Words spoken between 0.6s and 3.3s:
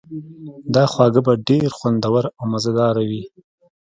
دا خواړه به ډیر خوندور او مزه دار وي